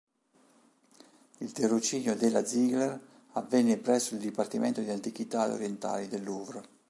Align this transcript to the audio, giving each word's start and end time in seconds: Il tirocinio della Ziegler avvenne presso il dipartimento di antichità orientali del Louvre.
Il 1.41 1.51
tirocinio 1.51 2.15
della 2.15 2.43
Ziegler 2.43 2.99
avvenne 3.33 3.77
presso 3.77 4.15
il 4.15 4.19
dipartimento 4.21 4.81
di 4.81 4.89
antichità 4.89 5.45
orientali 5.53 6.07
del 6.07 6.23
Louvre. 6.23 6.61